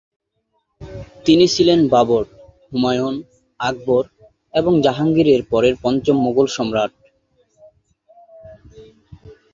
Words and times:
তিনি 1.25 1.45
ছিলেন 1.47 1.79
বাবর, 1.87 2.23
হুমায়ুন, 2.71 3.15
আকবর, 3.59 4.03
এবং 4.53 4.73
জাহাঙ্গীরের 4.81 5.41
পরে 5.49 5.69
পঞ্চম 5.83 6.17
মুঘল 6.25 6.47
সম্রাট। 6.47 6.91